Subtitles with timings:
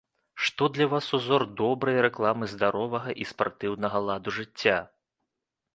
[0.45, 4.77] Што для вас ўзор добрай рэкламы здаровага і спартыўнага ладу жыцця?